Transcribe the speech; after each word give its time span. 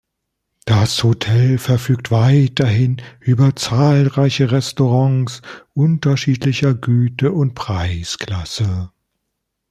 Das 0.65 1.03
Hotel 1.03 1.59
verfügt 1.59 2.09
weiterhin 2.09 3.03
über 3.19 3.55
zahlreiche 3.55 4.49
Restaurants 4.49 5.43
unterschiedlicher 5.75 6.73
Güte 6.73 7.31
und 7.31 7.53
Preisklasse. 7.53 8.89